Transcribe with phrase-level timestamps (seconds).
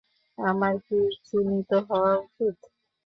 [0.37, 2.57] আমার কি চিন্তিত হওয়া উচিত?